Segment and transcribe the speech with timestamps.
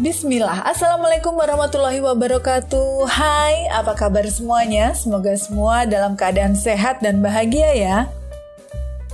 [0.00, 3.04] Bismillah, Assalamualaikum warahmatullahi wabarakatuh.
[3.12, 4.96] Hai, apa kabar semuanya?
[4.96, 7.96] Semoga semua dalam keadaan sehat dan bahagia ya.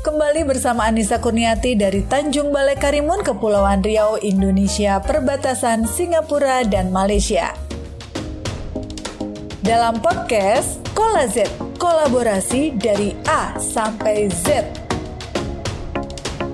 [0.07, 7.59] Kembali bersama Anissa Kurniati dari Tanjung Balai Karimun, Kepulauan Riau, Indonesia, perbatasan Singapura dan Malaysia.
[9.59, 11.51] Dalam podcast Kola Z,
[11.83, 14.63] kolaborasi dari A sampai Z.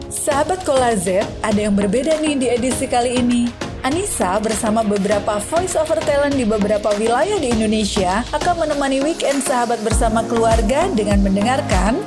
[0.09, 5.77] Sahabat Kola Z, ada yang berbeda nih di edisi kali ini Anissa bersama beberapa voice
[5.77, 12.01] over talent di beberapa wilayah di Indonesia akan menemani weekend sahabat bersama keluarga dengan mendengarkan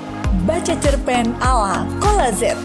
[0.49, 2.57] Baca Cerpen ala Kola Z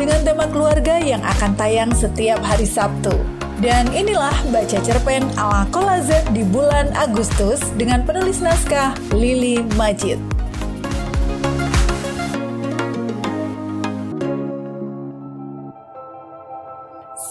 [0.00, 3.12] dengan tema keluarga yang akan tayang setiap hari Sabtu.
[3.60, 10.16] Dan inilah Baca Cerpen ala Kola Z di bulan Agustus dengan penulis naskah Lili Majid.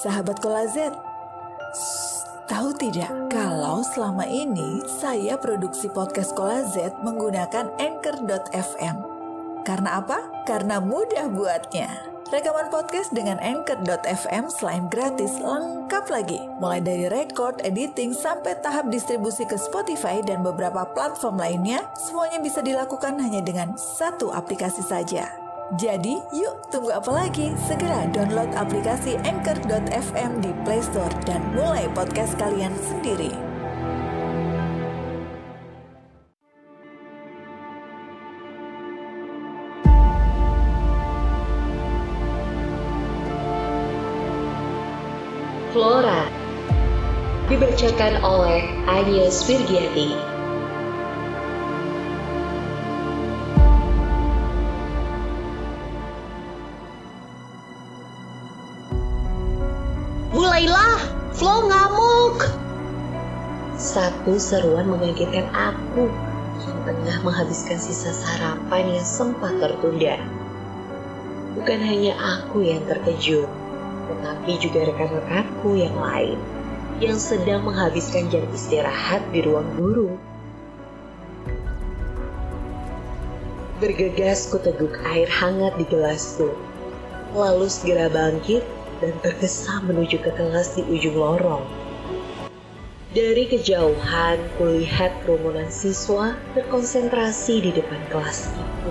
[0.03, 0.93] Sahabat Kola Z,
[2.43, 8.95] Tahu tidak kalau selama ini saya produksi podcast Kola Z menggunakan Anchor.fm.
[9.63, 10.43] Karena apa?
[10.43, 11.87] Karena mudah buatnya.
[12.27, 16.43] Rekaman podcast dengan Anchor.fm selain gratis, lengkap lagi.
[16.59, 22.59] Mulai dari record, editing, sampai tahap distribusi ke Spotify dan beberapa platform lainnya, semuanya bisa
[22.59, 25.42] dilakukan hanya dengan satu aplikasi saja.
[25.71, 27.55] Jadi, yuk tunggu apa lagi?
[27.55, 33.31] Segera download aplikasi Anchor.fm di Play Store dan mulai podcast kalian sendiri.
[45.71, 46.27] Flora
[47.47, 50.32] dibacakan oleh Agnes Virgiati.
[64.23, 66.07] Satu seruan mengagetkan aku
[66.63, 70.15] yang tengah menghabiskan sisa sarapan yang sempat tertunda.
[71.59, 73.51] Bukan hanya aku yang terkejut,
[74.07, 76.39] tetapi juga rekan-rekanku yang lain
[77.03, 80.15] yang sedang menghabiskan jam istirahat di ruang guru.
[83.83, 86.47] Bergegas ku teguk air hangat di gelasku,
[87.35, 88.63] lalu segera bangkit
[89.03, 91.82] dan tergesa menuju ke kelas di ujung lorong.
[93.13, 98.89] Dari kejauhan, kulihat kerumunan siswa berkonsentrasi di depan kelas itu.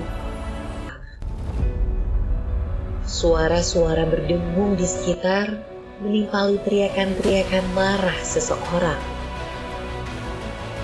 [3.02, 5.66] Suara-suara berdengung di sekitar
[6.06, 9.02] menimpali teriakan-teriakan marah seseorang.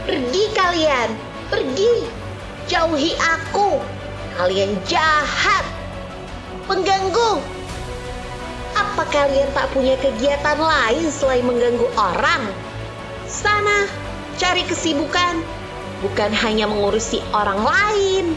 [0.02, 1.14] Pergi kalian,
[1.46, 2.10] pergi,
[2.66, 3.78] jauhi aku.
[4.34, 5.62] Kalian jahat,
[6.66, 7.38] pengganggu,
[8.74, 12.67] apa kalian tak punya kegiatan lain selain mengganggu orang?
[13.28, 13.84] Sana,
[14.40, 15.44] cari kesibukan,
[16.00, 18.32] bukan hanya mengurusi orang lain.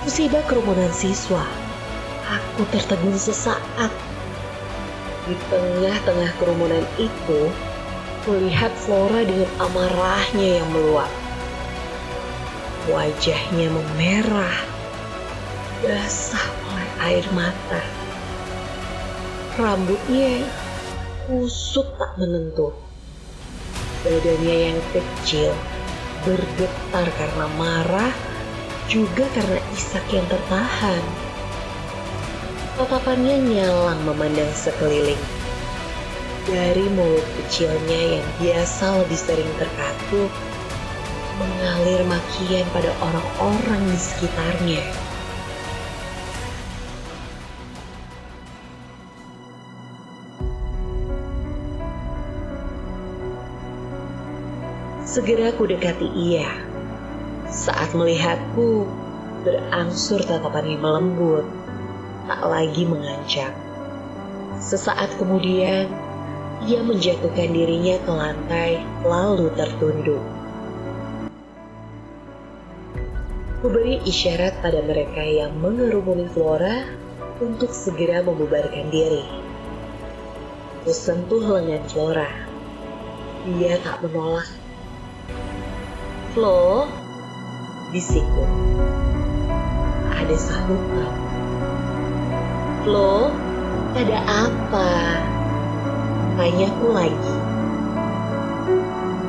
[0.00, 1.44] Musibah kerumunan siswa,
[2.24, 3.92] aku tertegun sesaat.
[5.28, 7.52] Di tengah-tengah kerumunan itu,
[8.24, 11.12] kulihat Flora dengan amarahnya yang meluap.
[12.88, 14.56] Wajahnya memerah,
[15.84, 17.80] basah oleh air mata
[19.54, 20.42] Rambutnya
[21.24, 22.68] kusut tak menentu.
[24.04, 25.56] Badannya yang kecil
[26.24, 28.12] bergetar karena marah,
[28.88, 31.00] juga karena isak yang tertahan.
[32.76, 35.20] Tatapannya nyalang memandang sekeliling.
[36.44, 40.28] Dari mulut kecilnya yang biasa lebih sering terkatup,
[41.40, 45.03] mengalir makian pada orang-orang di sekitarnya.
[55.14, 56.50] Segera ku dekati ia.
[57.46, 58.82] Saat melihatku,
[59.46, 61.46] berangsur tatapannya melembut,
[62.26, 63.54] tak lagi mengancam.
[64.58, 65.86] Sesaat kemudian,
[66.66, 70.18] ia menjatuhkan dirinya ke lantai lalu tertunduk.
[73.62, 76.90] Kuberi isyarat pada mereka yang mengerumuni Flora
[77.38, 79.22] untuk segera membubarkan diri.
[80.82, 82.26] Kusentuh lengan Flora.
[83.46, 84.63] Dia tak menolak
[86.34, 86.90] Flo,
[87.94, 88.42] bisikku.
[90.18, 91.14] Ada sahutan.
[92.82, 93.30] Flo,
[93.94, 95.22] ada apa?
[96.34, 97.36] Tanyaku lagi.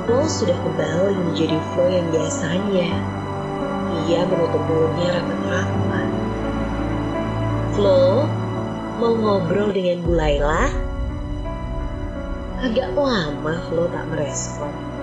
[0.02, 2.90] Flo sudah kembali menjadi Flo yang biasanya.
[4.10, 6.10] Ia menutup mulutnya rapat-rapat.
[7.78, 8.26] Flo,
[8.98, 10.74] mau ngobrol dengan Bu Laila?
[12.66, 14.95] Agak lama Flo tak merespon.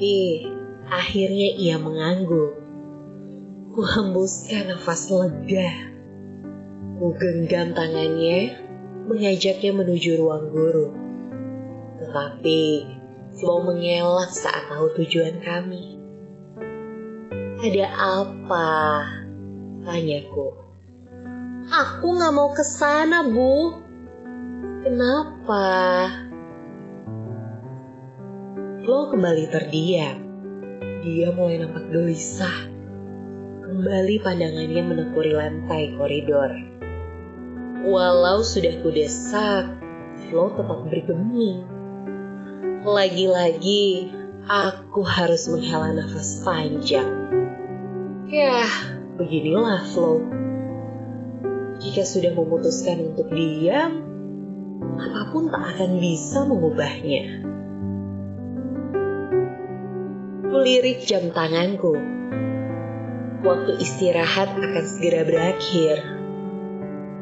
[0.00, 0.48] Tetapi
[0.88, 2.56] akhirnya ia mengangguk.
[3.76, 5.92] Ku hembuskan nafas lega.
[6.96, 8.56] Ku genggam tangannya,
[9.12, 10.88] mengajaknya menuju ruang guru.
[12.00, 12.60] Tetapi
[13.36, 16.00] Flo mengelak saat tahu tujuan kami.
[17.60, 18.68] Ada apa?
[19.84, 20.48] Tanyaku.
[21.68, 23.84] Aku nggak mau ke sana, Bu.
[24.80, 25.68] Kenapa?
[28.80, 30.16] Flo kembali terdiam.
[31.04, 32.64] Dia mulai nampak gelisah.
[33.60, 36.48] Kembali pandangannya menekuri lantai koridor.
[37.84, 39.68] Walau sudah kudesak,
[40.24, 41.60] Flo tetap bergeming.
[42.80, 44.16] Lagi-lagi,
[44.48, 47.28] aku harus menghela nafas panjang.
[48.32, 48.72] Yah,
[49.20, 50.24] beginilah Flo.
[51.84, 54.08] Jika sudah memutuskan untuk diam,
[54.96, 57.50] apa pun tak akan bisa mengubahnya.
[60.60, 61.96] Kulirik jam tanganku.
[63.40, 66.04] Waktu istirahat akan segera berakhir.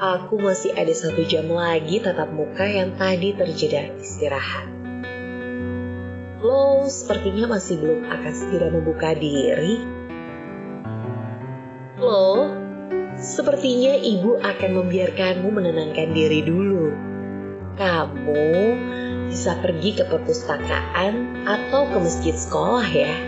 [0.02, 4.66] Aku masih ada satu jam lagi tatap muka yang tadi terjeda istirahat.
[6.42, 9.86] Lo sepertinya masih belum akan segera membuka diri.
[12.02, 12.50] Lo,
[13.22, 16.90] sepertinya ibu akan membiarkanmu menenangkan diri dulu.
[17.78, 18.50] Kamu
[19.30, 23.27] bisa pergi ke perpustakaan atau ke masjid sekolah ya.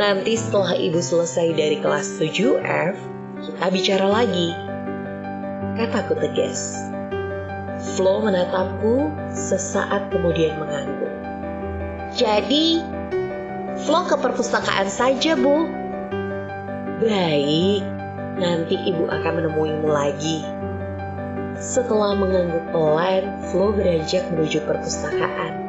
[0.00, 2.96] Nanti setelah ibu selesai dari kelas 7F,
[3.44, 4.56] kita bicara lagi.
[5.76, 6.72] Kataku tegas.
[7.92, 11.12] Flo menatapku sesaat kemudian mengangguk.
[12.16, 12.80] Jadi,
[13.84, 15.68] Flo ke perpustakaan saja, Bu.
[17.04, 17.84] Baik,
[18.40, 20.40] nanti ibu akan menemuimu lagi.
[21.60, 25.59] Setelah mengangguk pelan, Flo beranjak menuju perpustakaan.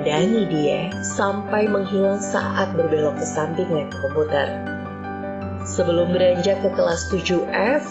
[0.00, 4.48] Pandangi dia sampai menghilang saat berbelok ke samping layar komputer.
[5.68, 7.84] Sebelum beranjak ke kelas 7F,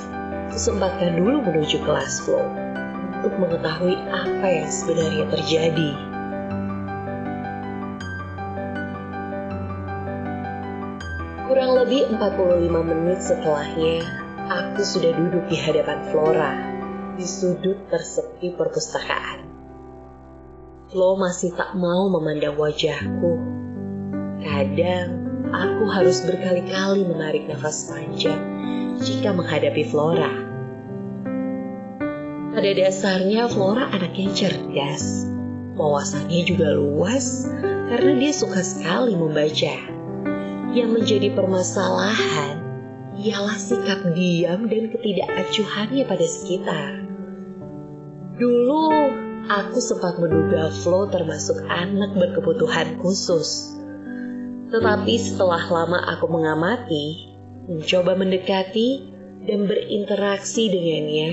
[0.49, 2.41] kesempatkan dulu menuju kelas Flo
[3.13, 5.91] untuk mengetahui apa yang sebenarnya terjadi.
[11.45, 14.01] Kurang lebih 45 menit setelahnya,
[14.49, 16.57] aku sudah duduk di hadapan Flora
[17.21, 19.48] di sudut tersepi perpustakaan.
[20.89, 23.37] Flo masih tak mau memandang wajahku.
[24.41, 25.21] Kadang
[25.53, 28.41] aku harus berkali-kali menarik nafas panjang
[28.97, 30.33] jika menghadapi Flora.
[32.57, 35.29] Pada dasarnya Flora anaknya cerdas,
[35.77, 37.45] wawasannya juga luas
[37.93, 39.77] karena dia suka sekali membaca.
[40.73, 42.65] Yang menjadi permasalahan
[43.13, 47.05] ialah sikap diam dan ketidakacuhannya pada sekitar.
[48.41, 49.18] Dulu
[49.49, 53.73] aku sempat menduga Flo termasuk anak berkebutuhan khusus.
[54.69, 57.33] Tetapi setelah lama aku mengamati,
[57.65, 59.09] mencoba mendekati,
[59.49, 61.29] dan berinteraksi dengannya,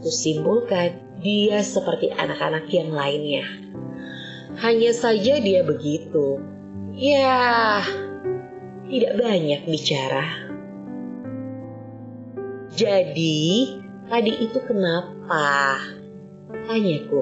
[0.00, 3.44] kusimpulkan dia seperti anak-anak yang lainnya.
[4.64, 6.40] Hanya saja dia begitu.
[6.96, 7.84] Ya,
[8.88, 10.24] tidak banyak bicara.
[12.72, 13.76] Jadi,
[14.08, 15.76] tadi itu kenapa?
[16.64, 17.20] Tanyaku.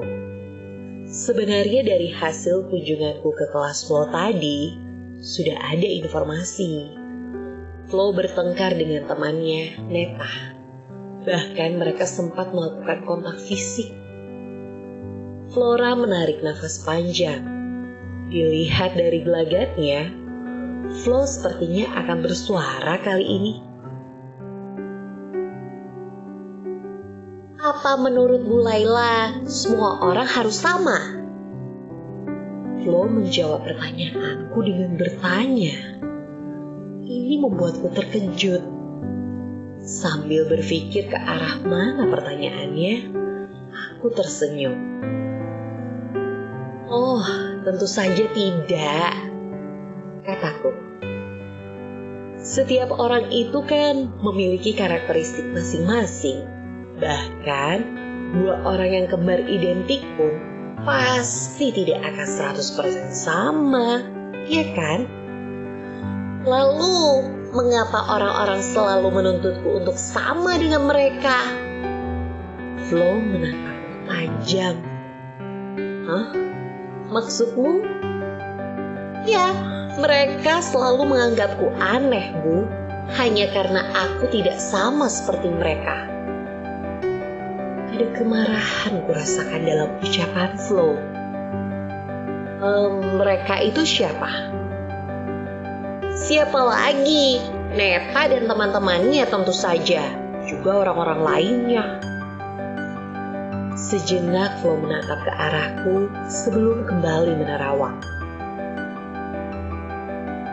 [1.03, 4.79] Sebenarnya dari hasil kunjunganku ke kelas Flo tadi,
[5.19, 6.95] sudah ada informasi.
[7.91, 10.55] Flo bertengkar dengan temannya, Neta.
[11.27, 13.91] Bahkan mereka sempat melakukan kontak fisik.
[15.51, 17.43] Flora menarik nafas panjang.
[18.31, 20.07] Dilihat dari gelagatnya,
[21.03, 23.72] Flo sepertinya akan bersuara kali ini.
[27.73, 30.93] Apa menurut Bu Laila semua orang harus sama?
[32.85, 36.05] Flo menjawab pertanyaanku dengan bertanya.
[37.01, 38.61] Ini membuatku terkejut.
[39.81, 43.09] Sambil berpikir ke arah mana pertanyaannya,
[43.73, 44.77] aku tersenyum.
[46.93, 47.25] Oh,
[47.65, 49.17] tentu saja tidak,
[50.29, 50.77] kataku.
[52.37, 56.62] Setiap orang itu kan memiliki karakteristik masing-masing.
[57.03, 57.79] Bahkan,
[58.31, 60.31] dua orang yang kembar identik pun
[60.87, 64.07] pasti tidak akan 100% sama,
[64.47, 65.11] ya kan?
[66.47, 71.43] Lalu, mengapa orang-orang selalu menuntutku untuk sama dengan mereka?
[72.87, 74.77] Flo menatapku tajam.
[76.07, 76.27] Hah?
[77.11, 77.83] Maksudmu?
[79.27, 79.51] Ya,
[79.99, 82.63] mereka selalu menganggapku aneh, Bu.
[83.19, 86.12] Hanya karena aku tidak sama seperti mereka.
[88.03, 90.99] Ada kemarahan kurasakan dalam ucapan Flo.
[92.59, 94.51] Ehm, mereka itu siapa?
[96.11, 97.39] Siapa lagi?
[97.71, 100.03] Neta dan teman-temannya tentu saja.
[100.51, 102.03] Juga orang-orang lainnya.
[103.79, 108.03] Sejenak Flo menatap ke arahku sebelum kembali menerawang.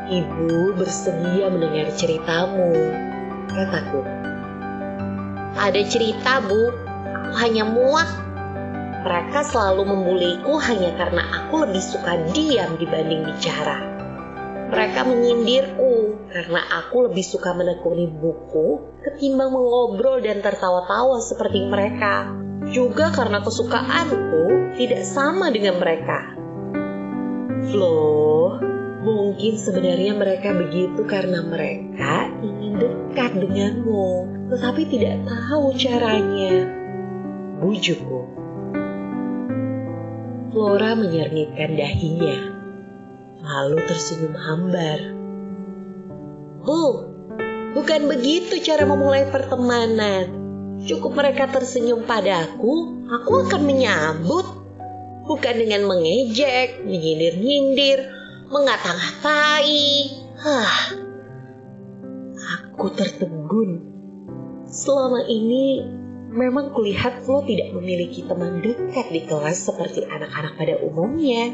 [0.05, 2.77] Ibu bersedia mendengar ceritamu,
[3.49, 4.05] kataku.
[5.57, 6.88] Ada cerita, Bu.
[7.29, 8.09] Aku hanya muak.
[9.05, 13.85] Mereka selalu membuliku hanya karena aku lebih suka diam dibanding bicara.
[14.73, 22.33] Mereka menyindirku karena aku lebih suka menekuni buku ketimbang mengobrol dan tertawa-tawa seperti mereka.
[22.73, 26.33] Juga karena kesukaanku tidak sama dengan mereka.
[27.69, 28.57] Flo,
[29.05, 36.78] Mungkin sebenarnya mereka begitu karena mereka ingin dekat denganmu, tetapi tidak tahu caranya.
[37.59, 38.23] Bujukku.
[40.49, 42.37] Flora menyernitkan dahinya,
[43.43, 44.99] lalu tersenyum hambar.
[46.63, 46.83] Bu,
[47.75, 50.31] bukan begitu cara memulai pertemanan.
[50.87, 54.47] Cukup mereka tersenyum padaku, aku akan menyambut.
[55.27, 58.07] Bukan dengan mengejek, menyindir-nyindir,
[58.49, 59.83] mengata-ngatai.
[60.39, 60.95] Hah,
[62.55, 63.83] aku tertegun.
[64.65, 65.98] Selama ini
[66.29, 71.49] memang kulihat Flo tidak memiliki teman dekat di kelas seperti anak-anak pada umumnya.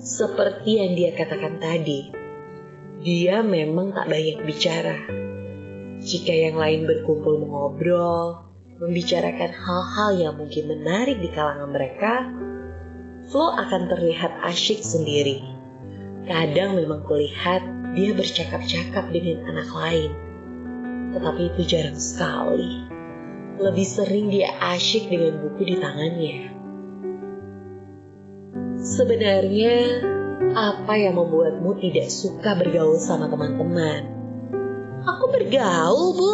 [0.00, 2.08] Seperti yang dia katakan tadi,
[3.04, 4.96] dia memang tak banyak bicara.
[6.00, 8.48] Jika yang lain berkumpul mengobrol,
[8.80, 12.12] membicarakan hal-hal yang mungkin menarik di kalangan mereka,
[13.28, 15.44] Flo akan terlihat asyik sendiri.
[16.24, 17.60] Kadang memang kulihat
[17.92, 20.12] dia bercakap-cakap dengan anak lain.
[21.12, 22.99] Tetapi itu jarang sekali.
[23.60, 26.38] Lebih sering dia asyik dengan buku di tangannya.
[28.80, 29.76] Sebenarnya,
[30.56, 34.08] apa yang membuatmu tidak suka bergaul sama teman-teman?
[35.04, 36.32] Aku bergaul, Bu.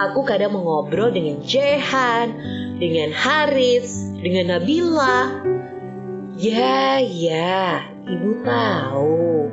[0.00, 2.32] Aku kadang mengobrol dengan Jehan,
[2.80, 5.44] dengan Haris, dengan Nabila.
[6.34, 9.48] Ya, ya, Ibu tahu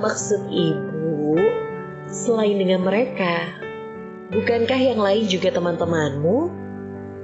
[0.00, 1.36] maksud ibu
[2.08, 3.61] selain dengan mereka.
[4.32, 6.38] Bukankah yang lain juga teman-temanmu?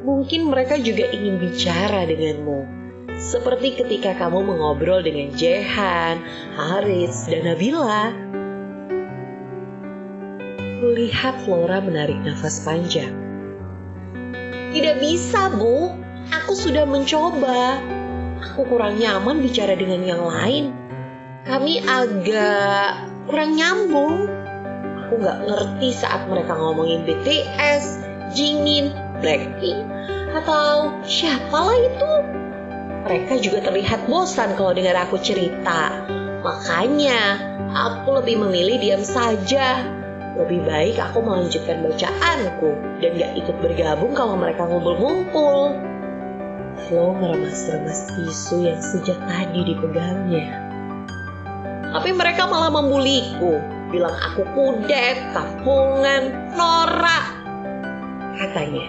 [0.05, 2.69] Mungkin mereka juga ingin bicara denganmu.
[3.17, 6.21] Seperti ketika kamu mengobrol dengan Jehan,
[6.53, 8.13] Haris, dan Nabila.
[10.85, 13.11] Kulihat Flora menarik nafas panjang.
[14.77, 15.97] Tidak bisa, Bu.
[16.29, 17.81] Aku sudah mencoba
[18.45, 20.77] aku kurang nyaman bicara dengan yang lain.
[21.49, 24.29] Kami agak kurang nyambung.
[25.09, 28.05] Aku nggak ngerti saat mereka ngomongin BTS,
[28.37, 28.93] Jingin,
[29.25, 29.81] Blackpink,
[30.37, 32.13] atau siapalah itu.
[33.09, 36.05] Mereka juga terlihat bosan kalau dengar aku cerita.
[36.45, 37.41] Makanya,
[37.73, 39.81] aku lebih memilih diam saja.
[40.37, 45.73] Lebih baik aku melanjutkan bacaanku dan gak ikut bergabung kalau mereka ngumpul-ngumpul.
[46.85, 50.53] Flo meremas-remas tisu yang sejak tadi dipegangnya.
[51.97, 57.27] Tapi mereka malah membuliku, bilang aku kudet, kampungan, norak.
[58.39, 58.87] Katanya,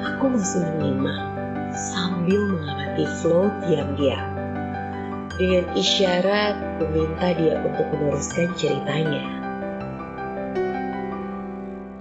[0.00, 1.18] aku masih menyimak
[1.74, 4.26] sambil mengamati Flo diam-diam.
[5.40, 9.24] Dengan isyarat meminta dia untuk meneruskan ceritanya.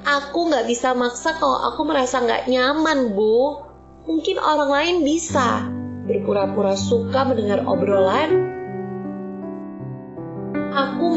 [0.03, 3.69] Aku nggak bisa maksa kalau aku merasa nggak nyaman, Bu
[4.09, 5.69] mungkin orang lain bisa
[6.09, 8.58] berpura-pura suka mendengar obrolan.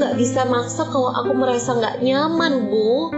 [0.03, 3.15] Nggak bisa maksa kalau aku merasa nggak nyaman, Bu.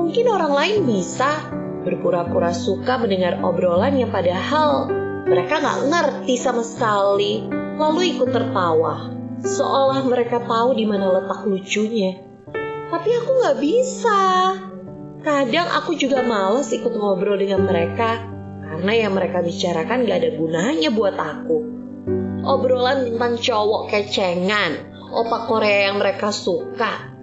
[0.00, 1.44] Mungkin orang lain bisa
[1.84, 4.88] berpura-pura suka mendengar obrolan yang padahal
[5.28, 7.44] mereka nggak ngerti sama sekali,
[7.76, 9.12] lalu ikut tertawa,
[9.44, 12.16] seolah mereka tahu di mana letak lucunya.
[12.88, 14.20] Tapi aku nggak bisa.
[15.20, 18.24] Kadang aku juga males ikut ngobrol dengan mereka
[18.64, 21.58] karena yang mereka bicarakan gak ada gunanya buat aku.
[22.40, 27.16] Obrolan tentang cowok kecengan, opak Korea yang mereka suka.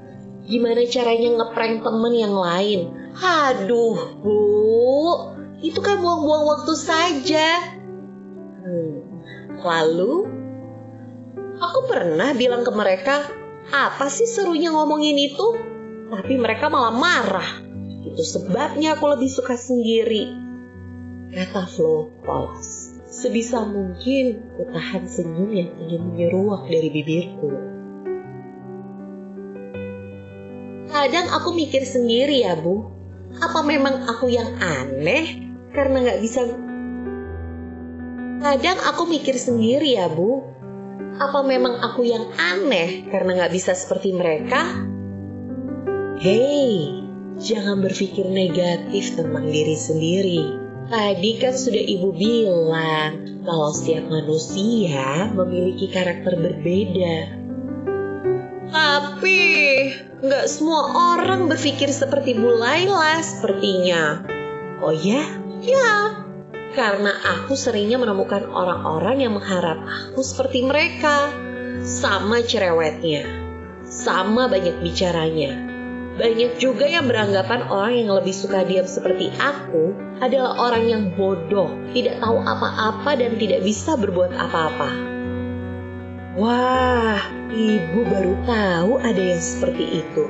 [0.44, 2.92] Gimana caranya ngeprank temen yang lain.
[3.16, 4.36] Aduh, Bu,
[5.62, 7.48] itu kan buang-buang waktu saja.
[8.66, 8.98] Hmm.
[9.64, 10.28] Lalu,
[11.62, 13.30] aku pernah bilang ke mereka,
[13.72, 15.48] apa sih serunya ngomongin itu?
[16.12, 17.64] Tapi mereka malah marah.
[18.04, 20.44] Itu sebabnya aku lebih suka sendiri
[21.34, 22.94] kata Flo polos.
[23.10, 27.73] Sebisa mungkin kutahan senyum yang ingin menyeruak dari bibirku.
[31.04, 32.88] Kadang aku mikir sendiri ya Bu,
[33.36, 36.48] apa memang aku yang aneh karena nggak bisa
[38.40, 40.48] Kadang aku mikir sendiri ya bu,
[41.20, 44.64] apa memang aku yang aneh karena nggak bisa seperti mereka?
[46.24, 47.04] Hei,
[47.36, 50.56] jangan berpikir negatif tentang diri sendiri.
[50.88, 57.44] Tadi kan sudah ibu bilang kalau setiap manusia memiliki karakter berbeda.
[58.72, 59.40] Tapi
[60.24, 60.88] nggak semua
[61.20, 64.24] orang berpikir seperti Bu Laila sepertinya.
[64.80, 65.20] Oh ya?
[65.60, 66.24] Ya,
[66.72, 71.28] karena aku seringnya menemukan orang-orang yang mengharap aku seperti mereka.
[71.84, 73.28] Sama cerewetnya,
[73.84, 75.60] sama banyak bicaranya.
[76.16, 79.92] Banyak juga yang beranggapan orang yang lebih suka diam seperti aku
[80.24, 85.13] adalah orang yang bodoh, tidak tahu apa-apa dan tidak bisa berbuat apa-apa.
[86.34, 90.26] Wah, ibu baru tahu ada yang seperti itu.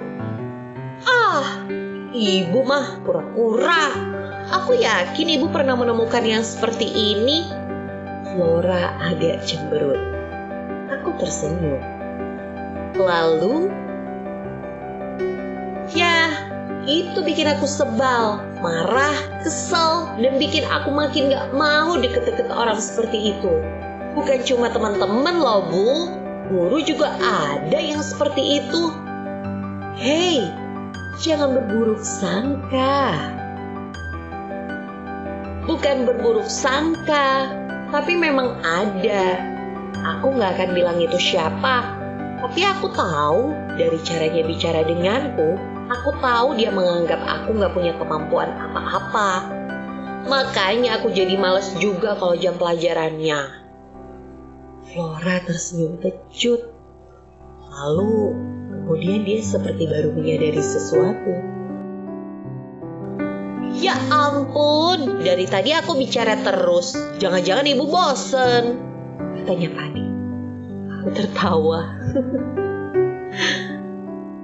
[1.07, 1.63] Ah,
[2.11, 3.87] ibu mah pura-pura.
[4.51, 7.47] Aku yakin ibu pernah menemukan yang seperti ini.
[8.27, 9.95] Flora agak cemberut.
[10.91, 11.79] Aku tersenyum.
[12.99, 13.71] Lalu,
[15.95, 16.35] ya,
[16.83, 23.39] itu bikin aku sebal, marah, kesel, dan bikin aku makin gak mau deket-deket orang seperti
[23.39, 23.55] itu.
[24.13, 25.87] Bukan cuma teman-teman loh, Bu.
[26.53, 28.81] Guru juga ada yang seperti itu.
[29.97, 30.45] Hei,
[31.21, 33.15] jangan berburuk sangka
[35.63, 37.47] bukan berburuk sangka,
[37.91, 39.39] tapi memang ada.
[40.17, 41.95] Aku nggak akan bilang itu siapa,
[42.43, 45.55] tapi aku tahu dari caranya bicara denganku,
[45.87, 49.47] aku tahu dia menganggap aku nggak punya kemampuan apa-apa.
[50.27, 53.62] Makanya aku jadi males juga kalau jam pelajarannya.
[54.93, 56.69] Flora tersenyum kecut.
[57.73, 58.37] Lalu
[58.85, 61.33] kemudian dia seperti baru menyadari sesuatu.
[63.81, 66.93] Ya ampun, dari tadi aku bicara terus.
[67.17, 68.77] Jangan-jangan ibu bosen.
[69.41, 70.05] Katanya Pani.
[71.01, 71.97] Aku tertawa.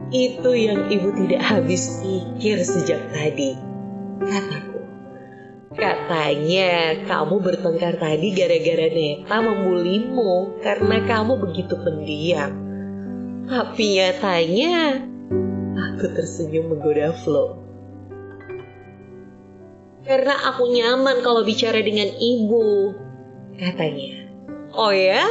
[0.10, 3.54] Itu yang ibu tidak habis pikir sejak tadi.
[4.18, 4.69] Kataku.
[5.80, 12.52] Katanya kamu bertengkar tadi gara-gara Neta membulimu karena kamu begitu pendiam.
[13.48, 15.08] Tapi nyatanya
[15.80, 17.70] aku tersenyum menggoda Flo
[20.10, 22.98] karena aku nyaman kalau bicara dengan ibu,
[23.62, 24.26] katanya.
[24.74, 25.22] Oh ya?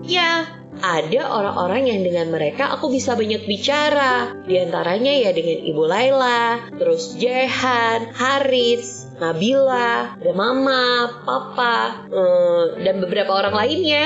[0.00, 0.48] Ya,
[0.82, 4.34] ada orang-orang yang dengan mereka aku bisa banyak bicara.
[4.46, 13.02] Di antaranya ya dengan Ibu Laila, terus Jehan, Haris, Nabila, ada Mama, Papa, eh, dan
[13.02, 14.04] beberapa orang lainnya.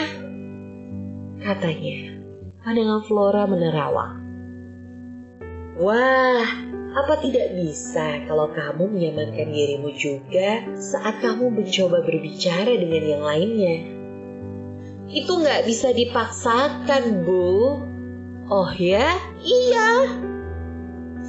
[1.43, 2.23] Katanya,
[2.65, 4.15] pandangan Flora menerawang.
[5.81, 6.45] Wah,
[6.93, 14.02] apa tidak bisa kalau kamu menyamankan dirimu juga saat kamu mencoba berbicara dengan yang lainnya?
[15.13, 17.85] Itu nggak bisa dipaksakan, Bu.
[18.49, 19.21] Oh ya?
[19.45, 19.91] Iya.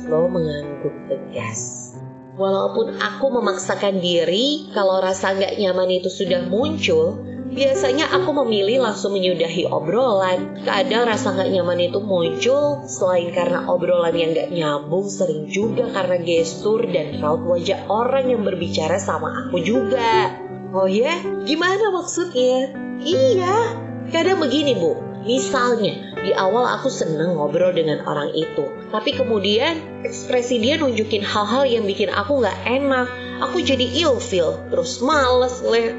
[0.03, 1.91] Flo mengangguk tegas.
[2.39, 7.21] Walaupun aku memaksakan diri, kalau rasa nggak nyaman itu sudah muncul,
[7.53, 10.65] Biasanya aku memilih langsung menyudahi obrolan.
[10.65, 16.17] Kadang rasa gak nyaman itu muncul selain karena obrolan yang gak nyambung sering juga karena
[16.17, 20.33] gestur dan raut wajah orang yang berbicara sama aku juga.
[20.73, 21.13] Oh ya?
[21.45, 22.73] Gimana maksudnya?
[23.01, 23.79] Iya,
[24.13, 24.99] kadang begini bu.
[25.23, 28.67] Misalnya, di awal aku seneng ngobrol dengan orang itu.
[28.91, 33.07] Tapi kemudian ekspresi dia nunjukin hal-hal yang bikin aku gak enak.
[33.39, 35.95] Aku jadi ilfil, terus males, le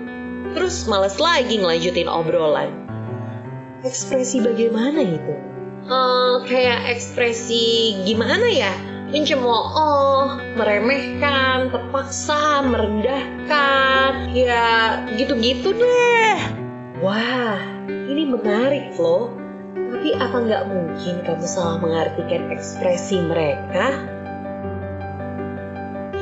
[0.54, 2.70] Terus males lagi ngelanjutin obrolan.
[3.83, 5.35] Ekspresi bagaimana itu?
[5.88, 8.72] Uh, kayak ekspresi gimana ya?
[9.11, 16.63] Mencemooh, meremehkan, terpaksa, merendahkan, ya gitu-gitu deh.
[17.04, 19.28] Wah, ini menarik loh.
[19.76, 23.92] Tapi apa nggak mungkin kamu salah mengartikan ekspresi mereka?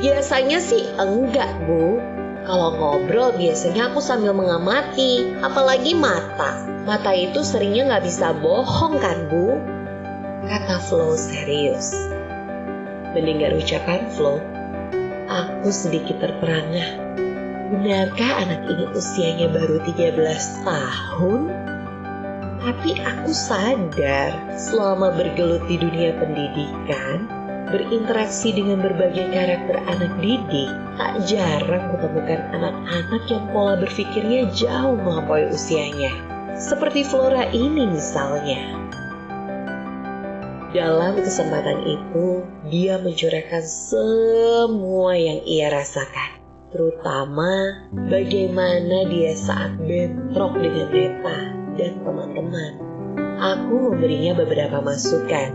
[0.03, 2.03] Biasanya sih enggak, Bu.
[2.43, 6.67] Kalau ngobrol biasanya aku sambil mengamati, apalagi mata.
[6.83, 9.55] Mata itu seringnya nggak bisa bohong kan Bu?
[10.51, 11.95] Kata Flo serius.
[13.15, 14.35] Mendengar ucapan Flo,
[15.31, 17.22] aku sedikit terperangah.
[17.73, 20.13] Benarkah anak ini usianya baru 13
[20.61, 21.49] tahun?
[22.61, 27.25] Tapi aku sadar selama bergelut di dunia pendidikan,
[27.73, 30.69] berinteraksi dengan berbagai karakter anak didik,
[31.01, 36.13] tak jarang kutemukan anak-anak yang pola berpikirnya jauh melampaui usianya.
[36.53, 38.61] Seperti Flora ini misalnya.
[40.77, 46.42] Dalam kesempatan itu, dia mencurahkan semua yang ia rasakan.
[46.73, 51.39] Terutama bagaimana dia saat bentrok dengan Neta
[51.77, 52.71] dan teman-teman.
[53.37, 55.53] Aku memberinya beberapa masukan,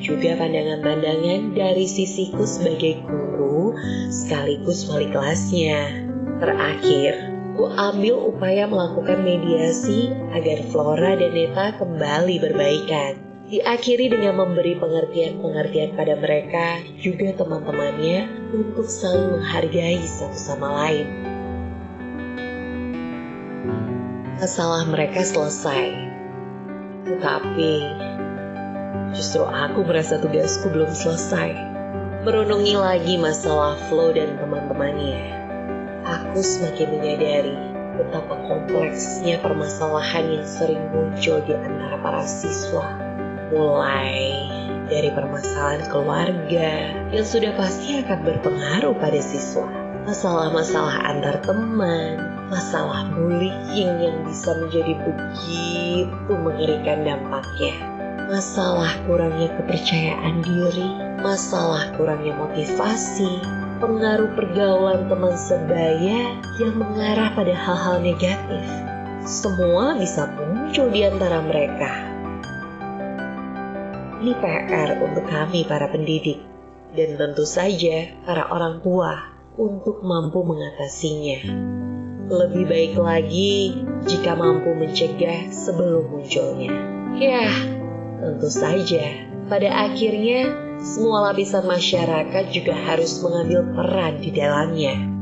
[0.00, 3.76] juga pandangan-pandangan dari sisiku sebagai guru
[4.08, 6.08] sekaligus wali kelasnya.
[6.40, 7.12] Terakhir,
[7.60, 15.92] ku ambil upaya melakukan mediasi agar Flora dan Neta kembali berbaikan diakhiri dengan memberi pengertian-pengertian
[15.92, 18.24] pada mereka juga teman-temannya
[18.56, 21.06] untuk saling menghargai satu sama lain.
[24.40, 25.92] Masalah mereka selesai,
[27.04, 27.72] tetapi
[29.12, 31.52] justru aku merasa tugasku belum selesai.
[32.24, 35.20] Merenungi lagi masalah Flo dan teman-temannya,
[36.08, 37.56] aku semakin menyadari
[38.00, 43.03] betapa kompleksnya permasalahan yang sering muncul di antara para siswa
[43.54, 44.50] mulai
[44.90, 46.70] dari permasalahan keluarga
[47.14, 49.70] yang sudah pasti akan berpengaruh pada siswa,
[50.04, 52.18] masalah-masalah antar teman,
[52.50, 57.74] masalah bullying yang bisa menjadi begitu mengerikan dampaknya,
[58.28, 60.88] masalah kurangnya kepercayaan diri,
[61.22, 63.40] masalah kurangnya motivasi,
[63.78, 68.66] pengaruh pergaulan teman sebaya yang mengarah pada hal-hal negatif.
[69.24, 72.13] Semua bisa muncul di antara mereka
[74.24, 76.40] ini PR untuk kami para pendidik
[76.96, 79.20] dan tentu saja para orang tua
[79.60, 81.44] untuk mampu mengatasinya.
[82.32, 86.72] Lebih baik lagi jika mampu mencegah sebelum munculnya.
[87.20, 87.52] Ya,
[88.16, 95.13] tentu saja pada akhirnya semua lapisan masyarakat juga harus mengambil peran di dalamnya.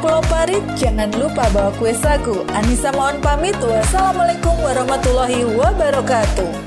[0.00, 2.40] Pulau Parit, jangan lupa bawa kue sagu.
[2.56, 3.52] Anissa mohon pamit.
[3.60, 6.59] Wassalamualaikum warahmatullahi wabarakatuh.